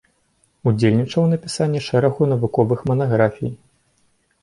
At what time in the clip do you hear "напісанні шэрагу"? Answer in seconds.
1.35-2.31